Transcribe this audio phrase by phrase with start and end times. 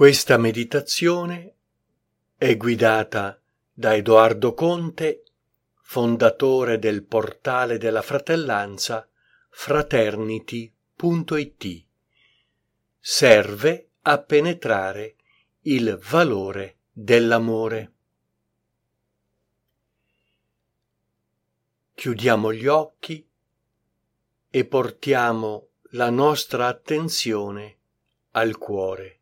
[0.00, 1.56] Questa meditazione
[2.38, 3.38] è guidata
[3.70, 5.24] da Edoardo Conte,
[5.82, 9.06] fondatore del portale della fratellanza
[9.50, 11.84] fraternity.it.
[12.98, 15.16] Serve a penetrare
[15.64, 17.92] il valore dell'amore.
[21.92, 23.28] Chiudiamo gli occhi
[24.48, 27.76] e portiamo la nostra attenzione
[28.30, 29.19] al cuore.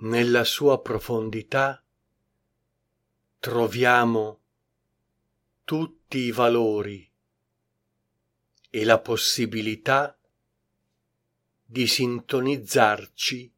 [0.00, 1.84] Nella sua profondità
[3.40, 4.40] troviamo
[5.64, 7.10] tutti i valori
[8.70, 10.16] e la possibilità
[11.64, 13.52] di sintonizzarci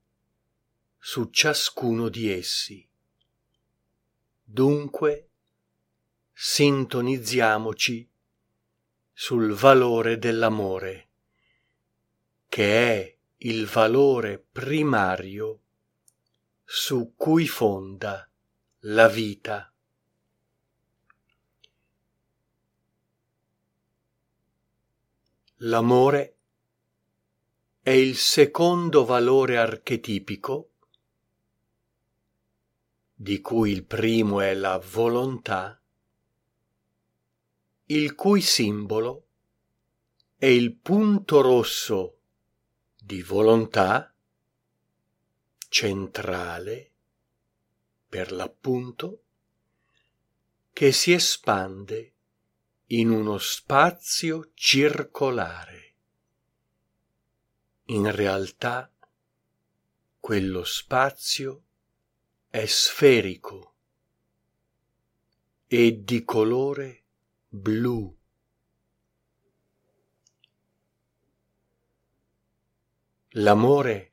[0.98, 2.89] su ciascuno di essi.
[4.43, 5.29] Dunque,
[6.33, 8.11] sintonizziamoci
[9.12, 11.09] sul valore dell'amore,
[12.48, 15.65] che è il valore primario
[16.73, 18.31] su cui fonda
[18.83, 19.75] la vita.
[25.57, 26.37] L'amore
[27.81, 30.71] è il secondo valore archetipico,
[33.15, 35.83] di cui il primo è la volontà,
[37.87, 39.27] il cui simbolo
[40.37, 42.19] è il punto rosso
[42.97, 44.09] di volontà
[45.71, 46.91] centrale,
[48.09, 49.23] per l'appunto,
[50.73, 52.13] che si espande
[52.87, 55.95] in uno spazio circolare.
[57.87, 58.93] In realtà
[60.19, 61.63] quello spazio
[62.48, 63.75] è sferico
[65.69, 67.05] e di colore
[67.48, 68.19] blu.
[73.35, 74.09] L'amore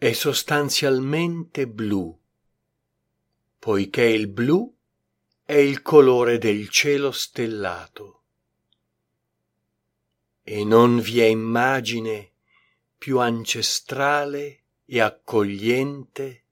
[0.00, 2.16] è sostanzialmente blu,
[3.58, 4.72] poiché il blu
[5.44, 8.22] è il colore del cielo stellato
[10.44, 12.30] e non vi è immagine
[12.96, 16.44] più ancestrale e accogliente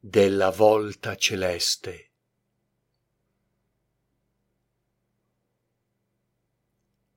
[0.00, 2.10] della volta celeste.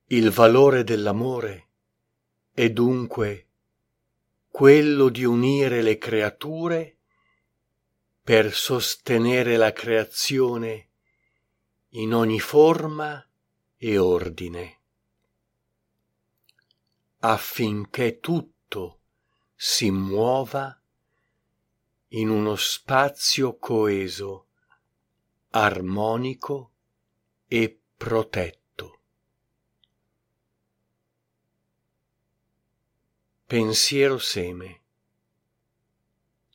[0.06, 1.68] Il valore dell'amore
[2.52, 3.49] è dunque
[4.50, 6.96] quello di unire le creature
[8.22, 10.88] per sostenere la creazione
[11.90, 13.26] in ogni forma
[13.76, 14.80] e ordine,
[17.20, 19.00] affinché tutto
[19.54, 20.78] si muova
[22.08, 24.48] in uno spazio coeso,
[25.50, 26.72] armonico
[27.46, 28.59] e protetto.
[33.50, 34.82] Pensiero seme.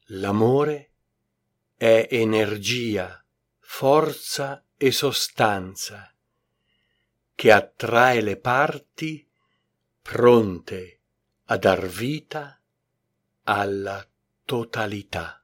[0.06, 0.92] L'amore
[1.76, 3.22] è energia,
[3.60, 6.16] forza e sostanza
[7.36, 9.30] che attrae le parti
[10.02, 11.02] pronte
[11.48, 12.62] a dar vita
[13.44, 14.08] alla
[14.46, 15.44] totalità.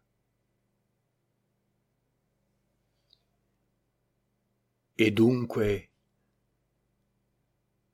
[4.96, 5.91] E dunque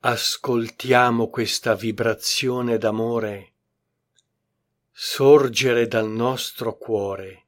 [0.09, 3.55] ascoltiamo questa vibrazione d'amore
[4.89, 7.47] sorgere dal nostro cuore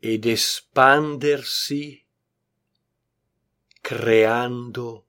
[0.00, 2.04] ed espandersi
[3.80, 5.06] creando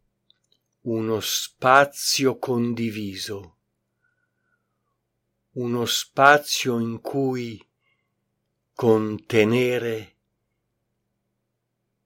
[0.81, 3.55] uno spazio condiviso,
[5.53, 7.67] uno spazio in cui
[8.75, 10.15] contenere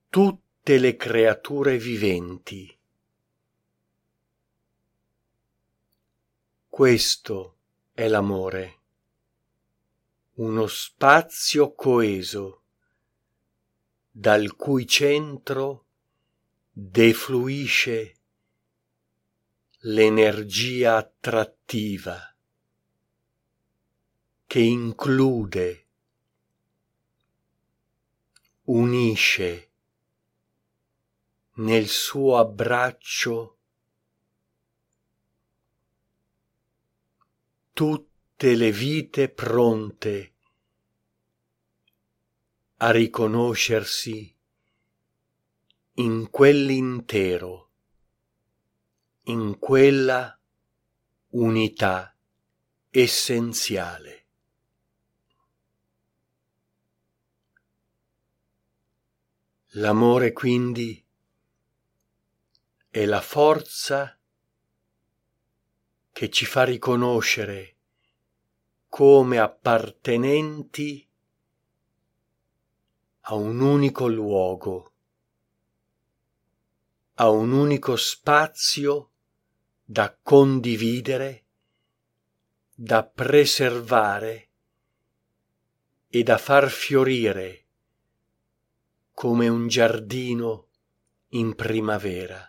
[0.07, 2.78] tutte le creature viventi
[6.79, 7.57] Questo
[7.91, 8.79] è l'amore,
[10.35, 12.61] uno spazio coeso
[14.09, 15.87] dal cui centro
[16.71, 18.15] defluisce
[19.79, 22.33] l'energia attrattiva
[24.47, 25.87] che include,
[28.63, 29.69] unisce
[31.55, 33.58] nel suo abbraccio
[37.79, 40.33] tutte le vite pronte
[42.75, 44.35] a riconoscersi
[45.93, 47.71] in quell'intero,
[49.27, 50.37] in quella
[51.29, 52.13] unità
[52.89, 54.25] essenziale.
[59.67, 61.01] L'amore quindi
[62.89, 64.18] è la forza
[66.11, 67.75] che ci fa riconoscere
[68.87, 71.07] come appartenenti
[73.21, 74.91] a un unico luogo,
[77.15, 79.11] a un unico spazio
[79.83, 81.45] da condividere,
[82.73, 84.49] da preservare
[86.07, 87.65] e da far fiorire
[89.11, 90.67] come un giardino
[91.29, 92.48] in primavera.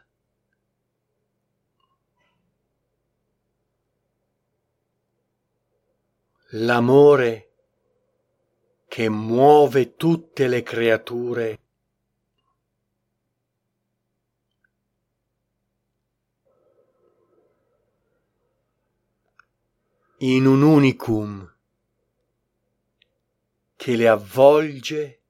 [6.55, 7.51] L'amore
[8.89, 11.61] che muove tutte le creature.
[20.19, 21.55] In un unicum
[23.77, 25.21] che le avvolge,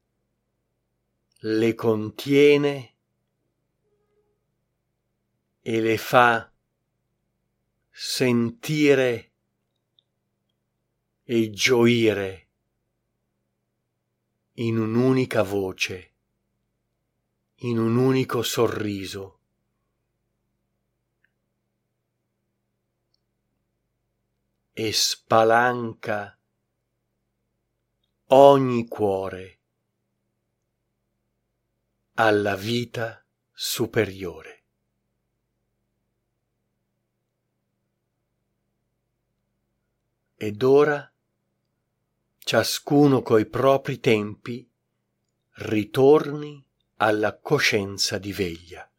[1.40, 2.94] le contiene
[5.60, 6.50] e le fa
[7.90, 9.29] sentire
[11.32, 12.48] e gioire
[14.54, 16.14] in un'unica voce,
[17.58, 19.38] in un unico sorriso.
[24.72, 26.36] E spalanca
[28.26, 29.58] ogni cuore
[32.14, 34.64] alla vita superiore.
[40.34, 41.09] Ed ora
[42.50, 44.68] ciascuno coi propri tempi
[45.58, 46.60] ritorni
[46.96, 48.89] alla coscienza di veglia.